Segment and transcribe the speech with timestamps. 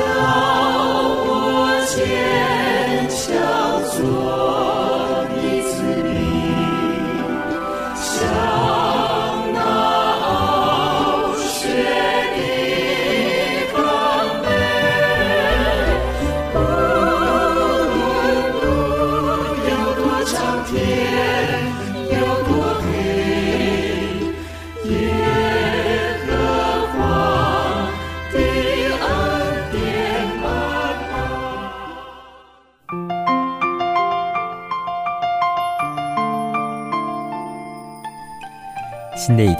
[0.00, 0.06] 教
[1.26, 1.28] 我
[1.86, 1.98] 坚
[3.08, 3.28] 强
[3.92, 4.79] 做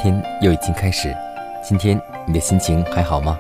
[0.03, 1.15] 天又已经开始，
[1.63, 3.39] 今天你的心情还好吗？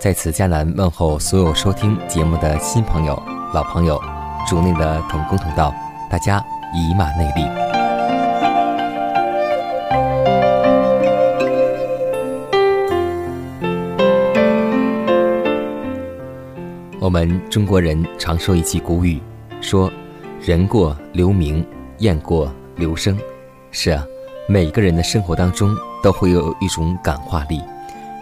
[0.00, 3.22] 在此，迦南问候所有收听节目的新朋友、
[3.54, 4.00] 老朋友，
[4.48, 5.72] 主内的同工同道，
[6.10, 7.46] 大家以马内利。
[16.98, 19.20] 我们中国人常说一句古语，
[19.60, 19.88] 说
[20.42, 21.64] “人过留名，
[21.98, 23.16] 雁过留声”，
[23.70, 24.04] 是啊。
[24.48, 27.62] 每个人的生活当中都会有一种感化力，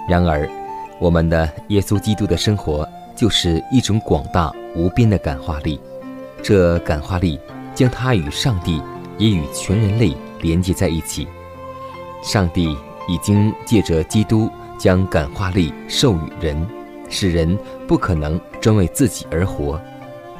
[0.06, 0.48] 然而，
[0.98, 2.86] 我们的耶稣基督的生活
[3.17, 5.80] 就是一种广大无边的感化力。
[6.42, 7.41] 这感化力
[7.74, 8.83] 将他与上帝
[9.18, 11.27] 也与全人类连接在一起。
[12.23, 12.77] 上帝
[13.08, 16.68] 已经借着基督将感化力授予人，
[17.08, 17.58] 使人
[17.89, 19.80] 不可能专为自己而活。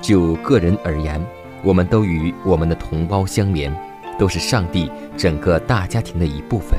[0.03, 1.25] 就个人而言，
[1.63, 3.75] 我们都与我们的同胞相连。
[4.19, 6.79] 都是上帝整个大家庭的一部分，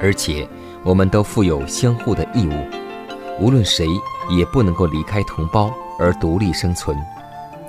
[0.00, 0.48] 而且
[0.84, 2.66] 我们都负有相互的义务。
[3.40, 3.86] 无论谁
[4.30, 6.96] 也不能够离开同胞而独立生存，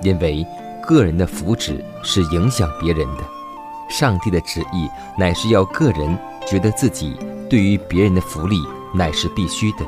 [0.02, 0.46] 因为
[0.82, 3.22] 个人的福祉是影响别人的。
[3.88, 7.16] 上帝的旨意乃是要个人觉得自己
[7.48, 8.56] 对于别人的福利
[8.94, 9.84] 乃是必须的，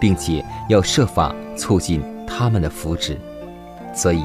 [0.00, 3.16] 并且要设法促进他们的福祉。
[3.94, 4.24] 所以，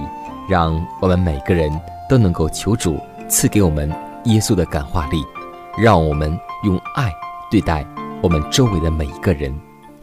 [0.49, 1.71] 让我们每个人
[2.09, 2.99] 都能够求主。
[3.29, 3.89] 赐给我们
[4.25, 5.23] 耶稣的感化力，
[5.77, 7.09] 让我们用爱
[7.51, 7.85] 对待
[8.23, 9.53] 我们周围的每一个人。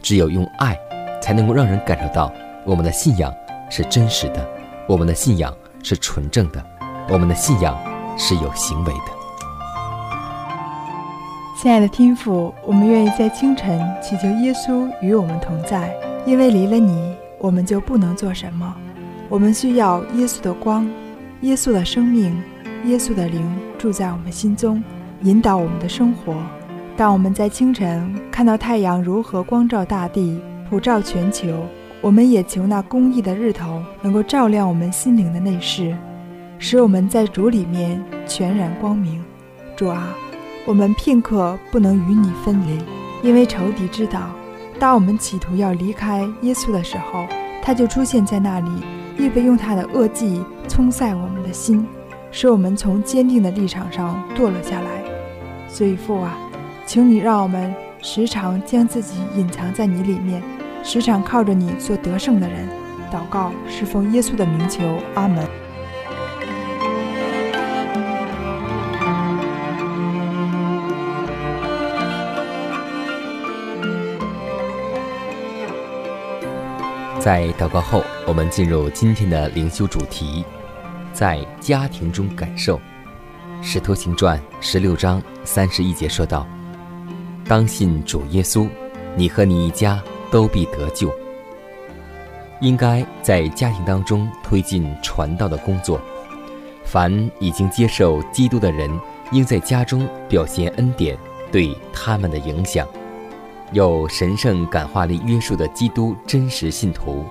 [0.01, 0.77] 只有用爱，
[1.21, 2.31] 才能够让人感受到
[2.65, 3.33] 我们的信仰
[3.69, 4.47] 是真实的，
[4.87, 6.65] 我们的信仰是纯正的，
[7.09, 7.77] 我们的信仰
[8.17, 9.11] 是有行为的。
[11.61, 15.93] 亲爱的天父，我们愿意在清晨祈求耶稣与我们同在，
[16.25, 18.73] 因为离了你，我们就不能做什么。
[19.27, 20.89] 我们需要耶稣的光，
[21.41, 22.41] 耶稣的生命。
[22.85, 23.45] 耶稣的灵
[23.77, 24.81] 住在我们心中，
[25.23, 26.33] 引导我们的生活。
[26.99, 30.37] 当我们在清晨看到太阳如何光照大地、
[30.69, 31.65] 普照全球，
[32.01, 35.95] 我们也求那公义的日头能够照亮我们心灵的内室，
[36.57, 39.23] 使我们在主里面全然光明。
[39.77, 40.13] 主啊，
[40.65, 42.77] 我们片刻不能与你分离，
[43.23, 44.31] 因为仇敌知道，
[44.77, 47.25] 当我们企图要离开耶稣的时候，
[47.61, 48.69] 他就出现在那里，
[49.17, 51.87] 预备用他的恶计冲塞我们的心。
[52.29, 55.01] 使我们从坚定的立场上堕落下来，
[55.69, 56.37] 所以父啊，
[56.89, 60.41] 请你让我们时常将自己隐藏在你里面，
[60.83, 62.67] 时常靠着你做得胜的人。
[63.11, 65.47] 祷告是奉耶稣的名求，阿门。
[77.19, 80.43] 在祷告后，我们进入今天的灵修主题。
[81.13, 82.77] 在家庭中感受，
[83.61, 86.47] 《使徒行传》十六章三十一节说道
[87.49, 88.69] ：“当信主耶稣，
[89.15, 90.01] 你和你一家
[90.31, 91.11] 都必得救。”
[92.61, 95.99] 应该在家庭当中推进传道的工作。
[96.85, 98.89] 凡已经接受基督的人，
[99.31, 101.17] 应在家中表现恩典
[101.51, 102.87] 对他们的影响。
[103.71, 107.25] 有神圣感化力约束的基督真实信徒，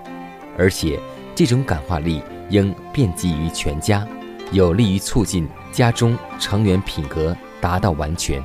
[0.59, 0.99] 而且
[1.35, 2.21] 这种感化力。
[2.51, 4.09] 应遍及于全家，
[4.53, 8.43] 有利于促进家中成员品格达到完全。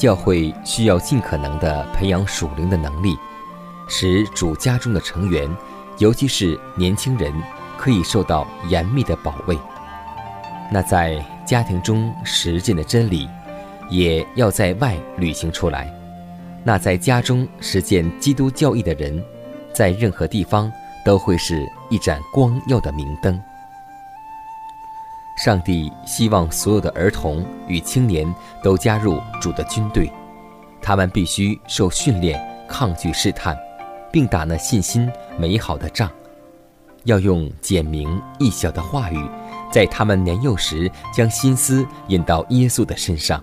[0.00, 3.18] 教会需要尽可能地培养属灵的能力，
[3.86, 5.46] 使主家中的成员，
[5.98, 7.30] 尤其是年轻人，
[7.76, 9.58] 可以受到严密的保卫。
[10.72, 13.28] 那在家庭中实践的真理，
[13.90, 15.92] 也要在外履行出来。
[16.64, 19.22] 那在家中实践基督教义的人，
[19.70, 20.72] 在任何地方
[21.04, 23.38] 都会是一盏光耀的明灯。
[25.42, 28.30] 上帝希望所有的儿童与青年
[28.62, 30.12] 都加入主的军队，
[30.82, 32.38] 他们必须受训练，
[32.68, 33.58] 抗拒试探，
[34.12, 36.10] 并打那信心美好的仗。
[37.04, 39.30] 要用简明易晓的话语，
[39.72, 43.42] 在他们年幼时将心思引到耶稣的身上。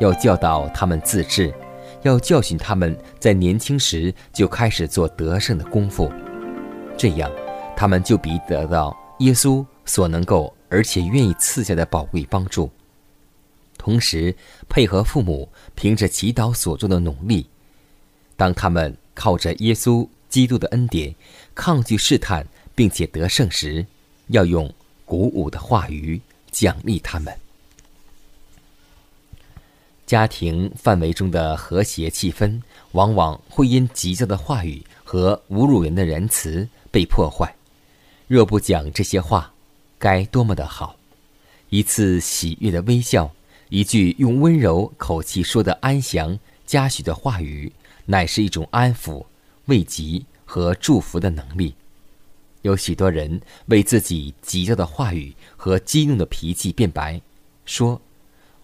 [0.00, 1.50] 要教导他们自制，
[2.02, 6.12] 要教训他们在年轻时就开始做得胜的功夫。
[6.94, 7.30] 这样，
[7.74, 10.54] 他们就必得到耶稣所能够。
[10.70, 12.70] 而且愿意赐下的宝贵帮助，
[13.76, 14.34] 同时
[14.68, 17.46] 配合父母凭着祈祷所做的努力，
[18.36, 21.14] 当他们靠着耶稣基督的恩典
[21.54, 23.84] 抗拒试探并且得胜时，
[24.28, 24.72] 要用
[25.04, 26.18] 鼓舞的话语
[26.50, 27.36] 奖励他们。
[30.06, 32.60] 家庭范围中的和谐气氛，
[32.92, 37.54] 往往会因急躁的话语和侮辱人的言辞被破坏。
[38.26, 39.52] 若不讲这些话，
[40.00, 40.96] 该多么的好！
[41.68, 43.30] 一次喜悦的微笑，
[43.68, 47.70] 一句用温柔口气说的安详嘉许的话语，
[48.06, 49.26] 乃是一种安抚、
[49.66, 51.74] 慰藉和祝福的能力。
[52.62, 57.20] 有许多人为自己急躁的话语和激怒的脾气辩白，
[57.66, 58.00] 说：“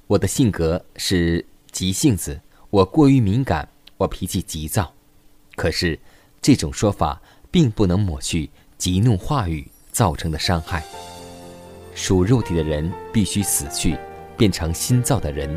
[0.09, 2.41] 我的性格是急性子，
[2.71, 3.69] 我过于敏感，
[3.99, 4.95] 我脾气急躁。”
[5.55, 5.99] 可是，
[6.41, 8.49] 这种说法并不能抹去
[8.79, 10.83] 激怒话语造成的伤害。
[11.97, 13.97] 属肉体的人必须死去，
[14.37, 15.49] 变成新造的人，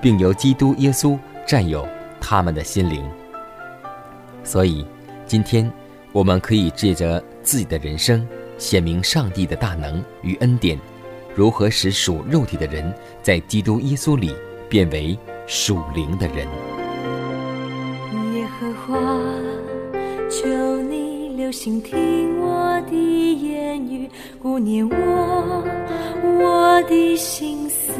[0.00, 1.86] 并由基督耶稣占有
[2.18, 3.04] 他们的心灵。
[4.42, 4.86] 所以，
[5.26, 5.70] 今天
[6.10, 10.78] 我们可以借着自己的人生，显明上帝的大能与恩典，
[11.34, 12.90] 如何使属肉体的人
[13.22, 14.34] 在基督耶稣里
[14.70, 15.16] 变为
[15.46, 16.48] 属灵的人。
[18.34, 18.98] 耶和华，
[20.30, 24.10] 求你留心听我的言语，
[24.40, 25.81] 顾念我。
[26.42, 27.92] 我的心思，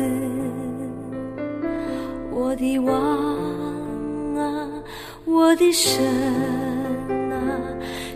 [2.33, 2.93] 我的王
[4.37, 4.69] 啊，
[5.25, 6.05] 我的神
[7.31, 7.39] 啊，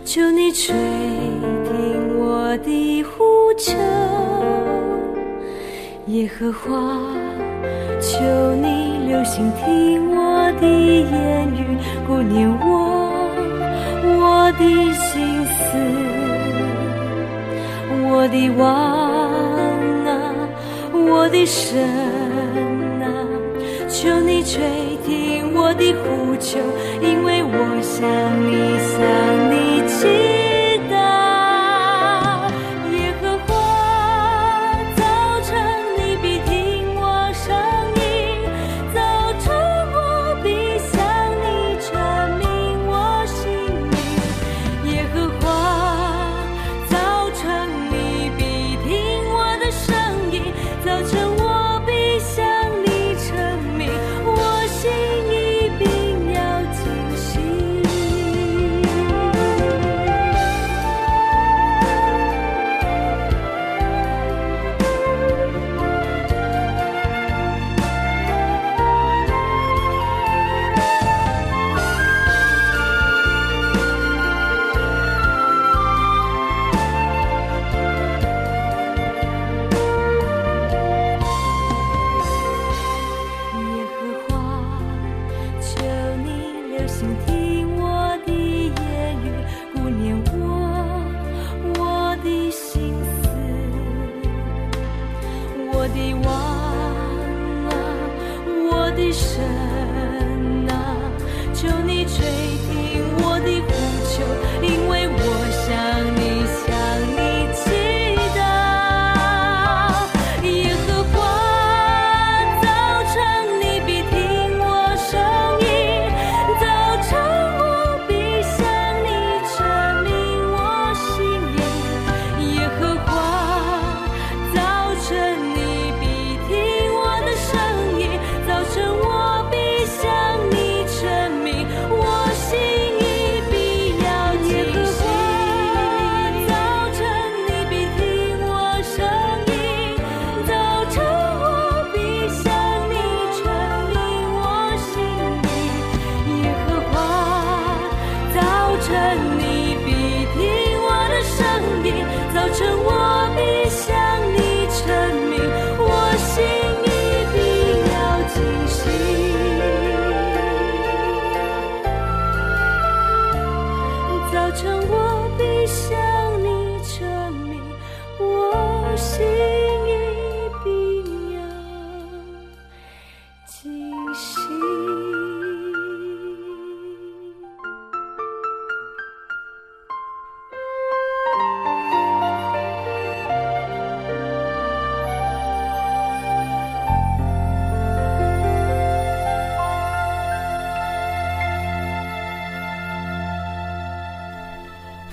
[0.03, 0.75] 求你垂
[1.63, 3.77] 听我的呼求，
[6.07, 6.67] 耶和华，
[8.01, 8.19] 求
[8.55, 12.65] 你留心听我的言语，顾念我
[14.03, 15.77] 我的心思，
[18.11, 19.36] 我的王。
[21.09, 21.79] 我的神
[23.01, 23.07] 啊，
[23.89, 24.61] 求你垂
[25.05, 26.59] 听我的呼求，
[27.01, 28.05] 因为我想
[28.45, 28.99] 你想
[29.51, 29.81] 你
[86.87, 87.03] 祈。
[87.27, 87.36] 我。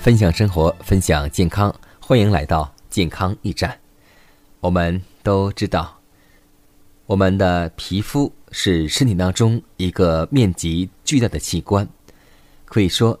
[0.05, 3.75] 分享生活，分享健康，欢迎来到健康驿站。
[4.59, 5.99] 我们都知道，
[7.07, 11.89] 我们的皮肤是身体当中一个面积巨大的器官。
[12.65, 13.19] 可以说，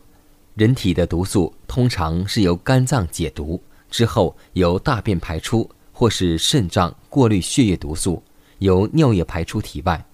[0.53, 8.21] 人体的毒素通常是由肝脏解毒之后，由大便排出，或是肾脏过滤血液毒素，
[8.59, 10.05] 由尿液排出体外。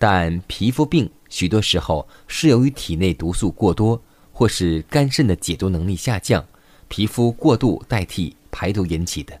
[0.00, 4.02] 但皮肤病许多时候是由于体内毒素过多。
[4.32, 6.44] 或是肝肾的解毒能力下降，
[6.88, 9.38] 皮肤过度代替排毒引起的。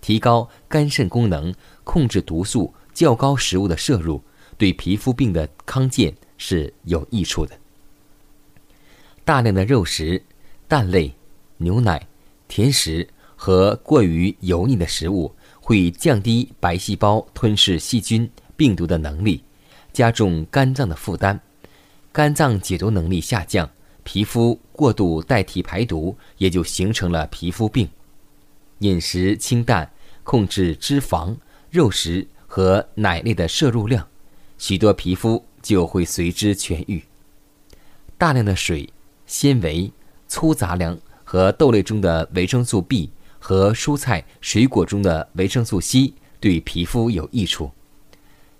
[0.00, 4.22] 提高肝肾功能，控制毒素较高食物的摄入，
[4.58, 7.58] 对皮肤病的康健是有益处的。
[9.24, 10.22] 大量的肉食、
[10.68, 11.14] 蛋类、
[11.56, 12.06] 牛奶、
[12.46, 19.42] 甜食和过于油腻的食物，会降低白细胞吞噬细菌、病毒的能力，
[19.94, 21.40] 加重肝脏的负担，
[22.12, 23.70] 肝脏解毒能力下降。
[24.04, 27.88] 皮肤过度代替排毒，也就形成了皮肤病。
[28.78, 29.90] 饮食清淡，
[30.22, 31.34] 控制脂肪、
[31.70, 34.06] 肉食和奶类的摄入量，
[34.58, 37.02] 许多皮肤就会随之痊愈。
[38.18, 38.88] 大量的水、
[39.26, 39.90] 纤维、
[40.28, 47.70] 粗杂粮和豆类中的维生素 B 和蔬菜水果中的维生素 C 对皮肤有益处。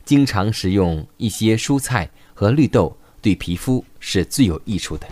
[0.05, 5.07] 经常食用一些蔬菜和绿豆，对皮肤是最有益处的。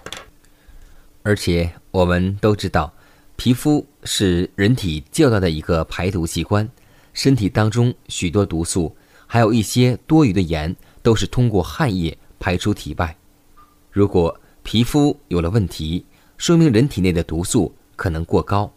[1.23, 2.93] 而且我们都知道，
[3.37, 6.69] 皮肤是人体较大的一个排毒器官，
[7.13, 13.17] 身体当中许多毒素，还有一些多余的盐，都是通过汗液排出体外。
[13.91, 16.05] 如果皮肤有了问题，
[16.37, 18.73] 说明人体内的毒素可能过高，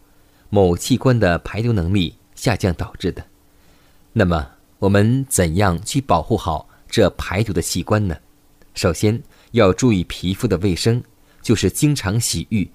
[0.50, 3.26] 某器官的排毒能力下降导致的。
[4.14, 4.48] 那么，
[4.78, 8.16] 我们怎样去保护好这排毒的器官呢？
[8.76, 9.22] 首先
[9.52, 11.04] 要注意皮肤的卫生。
[11.46, 12.68] 就是经常洗浴，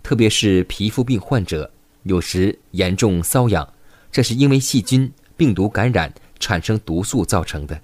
[0.00, 1.68] 特别是皮肤病患者，
[2.04, 3.68] 有时严重瘙痒，
[4.12, 7.82] 这是因为细菌、病毒感染产生毒素造成的。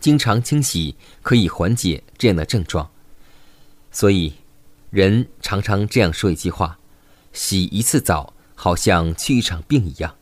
[0.00, 2.90] 经常清洗可以缓解这样的症状。
[3.92, 4.32] 所以，
[4.88, 6.78] 人常常这样说一句话
[7.34, 10.16] ：“洗一次澡，好像去一场病一样。”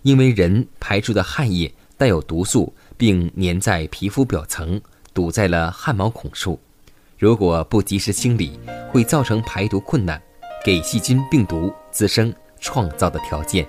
[0.00, 4.80] 因为人排出的汗液带有毒素，并粘在皮肤表层，
[5.12, 6.58] 堵在了汗毛孔处。
[7.16, 8.58] 如果不及时清理，
[8.90, 10.20] 会造成排毒困难，
[10.64, 13.66] 给细菌、病毒滋生创造的条件。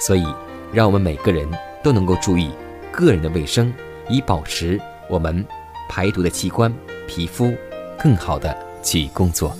[0.00, 0.26] 所以，
[0.72, 1.48] 让我们每个人
[1.82, 2.50] 都能够注意
[2.90, 3.72] 个人的卫生，
[4.08, 5.44] 以保持我们
[5.88, 6.72] 排毒的器官——
[7.06, 7.52] 皮肤
[7.98, 9.56] 更好的去工作。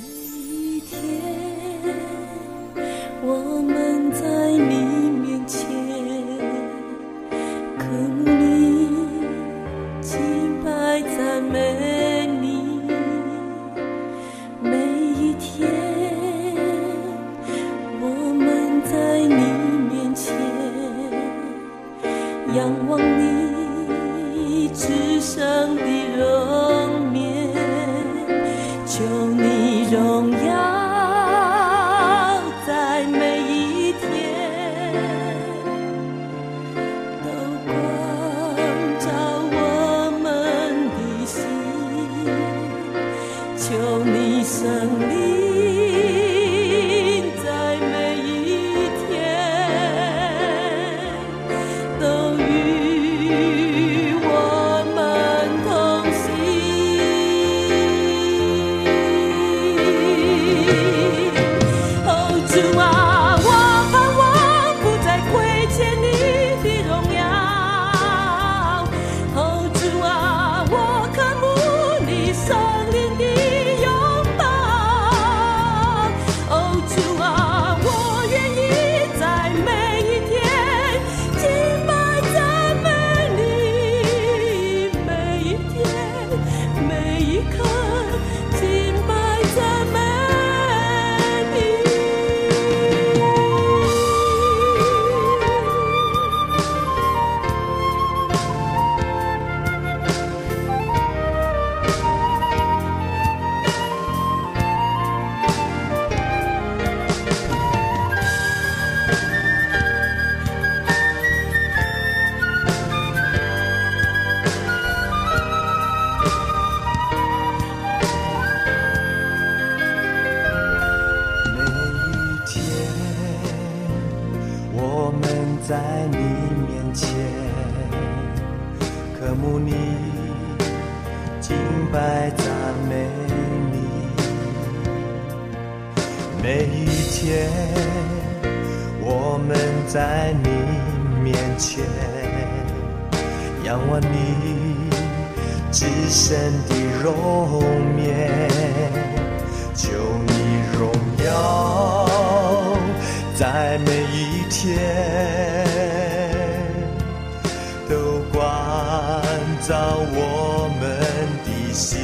[161.73, 161.99] 心，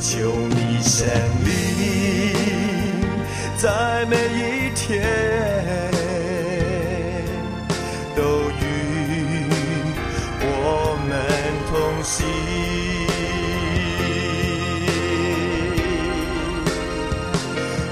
[0.00, 1.06] 求你胜
[1.44, 2.32] 利
[3.56, 5.04] 在每一天
[8.16, 9.44] 都与
[10.40, 11.10] 我们
[11.68, 11.72] 同
[12.02, 12.16] 行。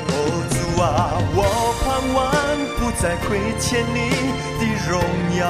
[0.09, 0.15] 哦，
[0.51, 0.85] 主啊，
[1.35, 1.39] 我
[1.83, 2.17] 盼望
[2.79, 3.29] 不再亏
[3.59, 3.97] 欠你
[4.59, 4.93] 的荣
[5.39, 5.43] 耀。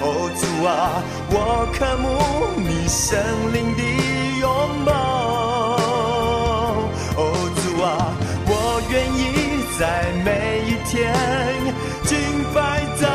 [0.00, 2.08] 哦，主啊，我渴慕
[2.56, 3.16] 你生
[3.54, 3.82] 灵的
[4.40, 4.50] 拥
[4.84, 4.92] 抱。
[7.16, 7.22] 哦，
[7.54, 7.86] 主啊，
[8.48, 8.52] 我
[8.90, 10.26] 愿意在每
[10.66, 11.14] 一天
[12.02, 12.18] 敬
[12.52, 13.06] 拜赞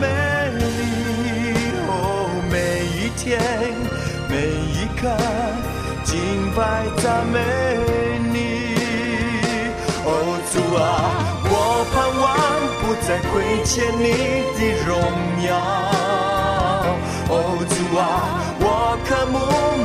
[0.00, 0.02] 美
[0.58, 0.64] 你。
[1.86, 3.38] 哦，每一天，
[4.28, 4.34] 每
[4.74, 5.06] 一刻
[6.02, 6.58] 敬拜
[7.00, 7.38] 赞美
[8.32, 8.34] 你。
[10.04, 10.10] 哦，
[10.52, 10.82] 主啊，
[11.44, 11.54] 我
[11.94, 12.26] 盼望
[12.82, 14.02] 不再亏欠你
[14.58, 14.92] 的荣
[15.46, 16.03] 耀。
[17.28, 17.32] 哦，
[17.68, 18.02] 主啊，
[18.60, 18.64] 我
[19.04, 19.36] 渴慕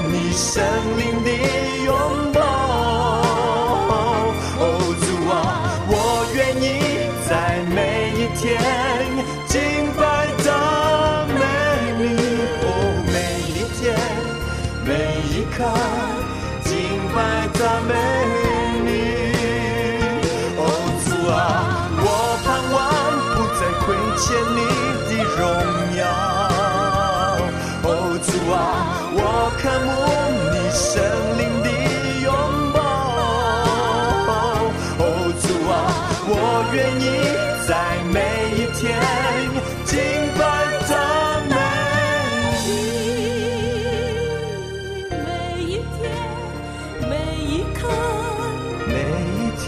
[0.09, 0.61] 你生
[0.97, 1.29] 灵的
[1.85, 1.87] 拥
[2.33, 2.39] 抱。
[4.59, 4.63] 哦，
[4.99, 5.33] 主啊，
[5.87, 5.93] 我
[6.35, 6.65] 愿意
[7.27, 7.31] 在
[7.73, 7.77] 每
[8.11, 8.45] 一天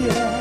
[0.02, 0.41] 天，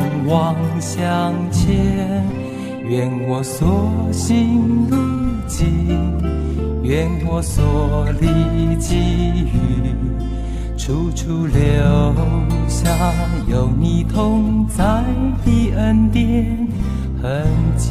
[0.31, 2.25] 望向前。
[2.87, 4.97] 愿我所行路
[5.45, 5.99] 径。
[6.81, 9.93] 愿我所历际遇，
[10.77, 11.61] 处处留
[12.67, 13.13] 下
[13.47, 15.03] 有你同在
[15.45, 16.67] 的恩典
[17.21, 17.45] 痕
[17.77, 17.89] 迹。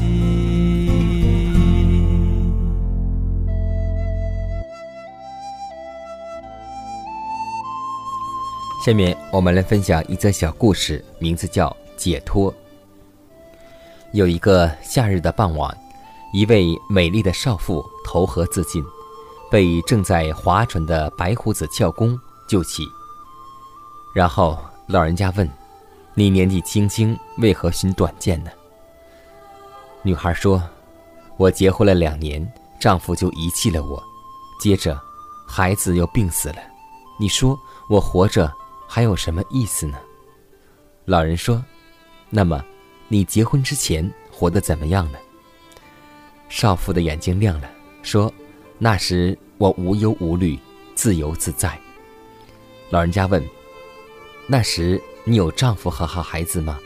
[8.85, 11.69] 下面我们来分享一则小故事，名字叫
[12.01, 12.51] 《解脱》。
[14.13, 15.77] 有一个夏日的傍晚，
[16.33, 18.83] 一位美丽的少妇投河自尽，
[19.51, 22.83] 被正在划船的白胡子教工救起。
[24.15, 24.59] 然后
[24.89, 25.49] 老人家问
[26.15, 28.51] ：“你年纪轻轻，为何寻短见呢？”
[30.03, 30.61] 女孩说
[31.37, 34.03] ：“我结婚了两年，丈夫就遗弃了我，
[34.61, 34.99] 接着
[35.47, 36.57] 孩子又病死了，
[37.21, 37.57] 你说
[37.89, 38.53] 我活着
[38.89, 39.99] 还有什么意思呢？”
[41.07, 41.63] 老人说
[42.31, 42.65] ：“那么，
[43.09, 45.19] 你结婚之前活得怎么样呢？”
[46.49, 47.71] 少妇的眼睛亮了，
[48.03, 48.33] 说
[48.79, 50.59] ：“那时我无忧无虑，
[50.95, 51.79] 自由自在。”
[52.91, 53.45] 老人家问
[54.49, 56.79] ：“那时你有丈夫和好孩子吗？”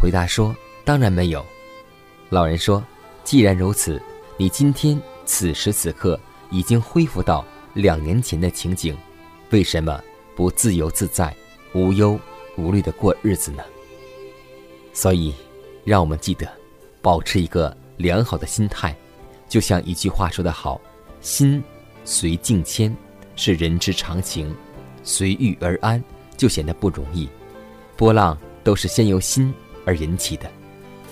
[0.00, 0.54] 回答说
[0.84, 1.44] ：“当然没有。”
[2.30, 2.82] 老人说
[3.24, 4.00] ：“既然如此，
[4.36, 6.18] 你今天此时此刻
[6.50, 8.96] 已经恢复到两年前的情景，
[9.50, 10.00] 为什么
[10.34, 11.34] 不自由自在、
[11.74, 12.18] 无忧
[12.56, 13.62] 无虑的过日子呢？”
[14.94, 15.34] 所以，
[15.84, 16.50] 让我们记得，
[17.02, 17.76] 保持一个。
[17.96, 18.92] 良好的心态，
[19.48, 20.80] 就像一句话说得好
[21.22, 21.62] ：“心
[22.04, 22.92] 随境迁，
[23.36, 24.52] 是人之常情；
[25.04, 26.02] 随遇而安，
[26.36, 27.28] 就显得不容易。
[27.96, 29.54] 波浪都是先由心
[29.86, 30.50] 而引起的，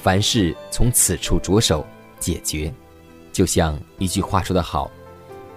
[0.03, 1.87] 凡事从此处着手
[2.19, 2.75] 解决。
[3.33, 4.91] 就像一句话说得好：‘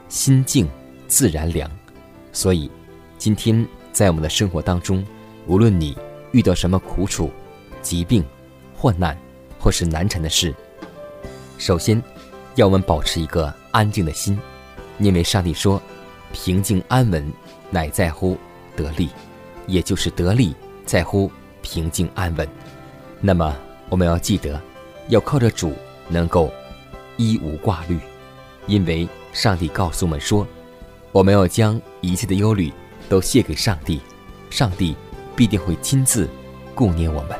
[0.07, 0.69] 心静
[1.07, 1.67] 自然凉。’
[2.31, 2.69] 所以，
[3.17, 5.03] 今天在我们的生活当中，
[5.47, 5.97] 无论你
[6.33, 7.31] 遇到什么苦楚、
[7.85, 8.25] 疾病、
[8.75, 9.15] 患难，
[9.59, 10.51] 或是难缠的事，
[11.59, 12.01] 首先，
[12.55, 14.37] 要我们保持一个安静的心，
[14.97, 15.79] 因为上帝说
[16.33, 17.31] ：“平静安稳，
[17.69, 18.35] 乃在乎
[18.75, 19.09] 得力，
[19.67, 22.47] 也就是得力在乎平静安稳。”
[23.21, 23.55] 那么，
[23.87, 24.59] 我们要记得，
[25.09, 25.71] 要靠着主
[26.09, 26.51] 能够
[27.17, 27.99] 一无挂虑，
[28.65, 30.45] 因为上帝告诉我们说
[31.13, 32.73] ：“我们要将一切的忧虑
[33.07, 34.01] 都卸给上帝，
[34.49, 34.95] 上帝
[35.35, 36.27] 必定会亲自
[36.73, 37.39] 顾念我们。”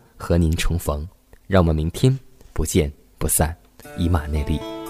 [0.21, 1.07] 和您重逢，
[1.47, 2.17] 让我们明天
[2.53, 3.57] 不见不散，
[3.97, 4.80] 以马内利。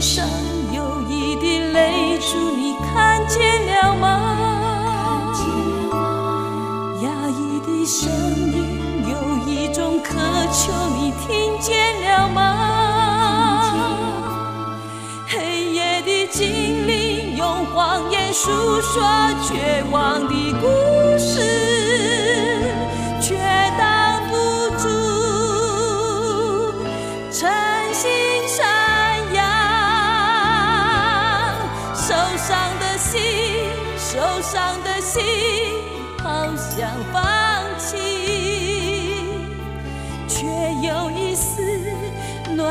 [0.00, 0.28] 上
[0.72, 5.32] 有一滴泪珠你看见了吗？
[7.02, 8.10] 压抑的声
[8.52, 8.56] 音
[9.08, 9.14] 有
[9.46, 10.14] 一种渴
[10.52, 12.42] 求你听见了吗？
[15.26, 19.02] 黑夜的精灵用谎言诉说
[19.42, 20.66] 绝望的孤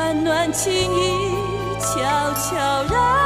[0.06, 1.34] 暖暖情意
[1.80, 3.25] 悄悄然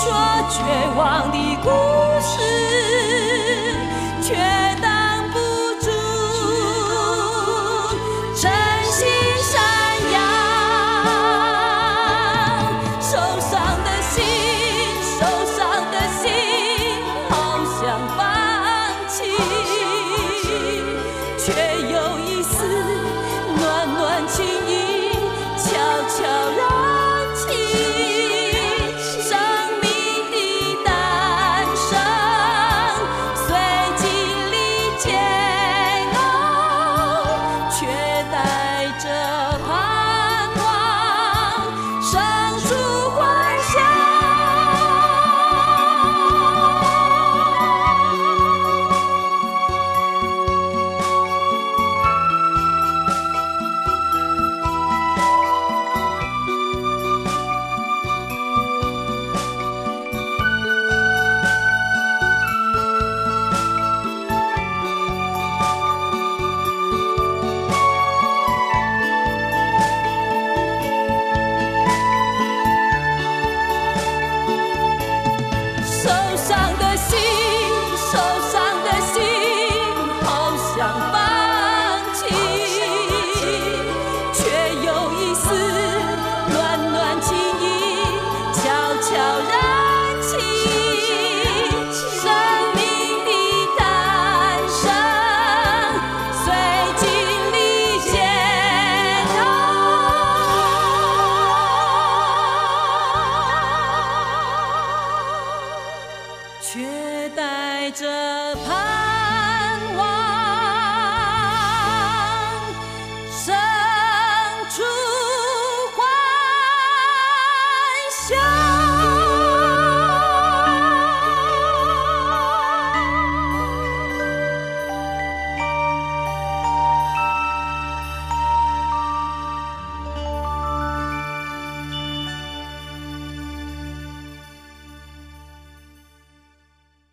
[0.00, 0.12] 说
[0.48, 0.62] 绝
[0.96, 1.87] 望的故